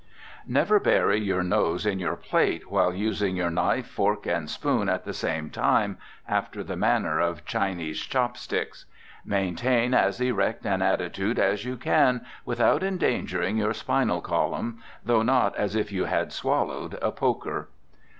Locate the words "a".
16.99-17.11